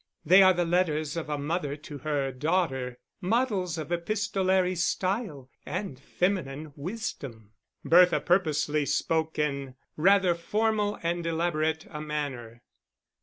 [0.25, 5.99] They are the letters of a mother to her daughter, models of epistolary style and
[5.99, 7.51] feminine wisdom."
[7.85, 12.63] Bertha purposely spoke in rather formal and elaborate a manner.